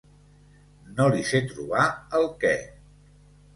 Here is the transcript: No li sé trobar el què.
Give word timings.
No 1.01 1.07
li 1.17 1.21
sé 1.33 1.43
trobar 1.53 1.85
el 2.23 2.29
què. 2.45 2.57